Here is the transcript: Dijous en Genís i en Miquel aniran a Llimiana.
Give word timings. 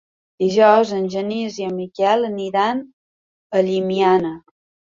Dijous 0.43 0.93
en 0.99 1.03
Genís 1.15 1.59
i 1.63 1.67
en 1.69 1.77
Miquel 1.81 2.27
aniran 2.31 2.83
a 3.61 3.65
Llimiana. 3.69 4.37